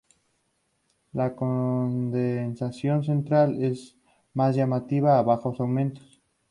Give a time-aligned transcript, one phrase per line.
[1.13, 3.95] La condensación central es
[4.33, 6.19] más llamativa a bajos aumentos.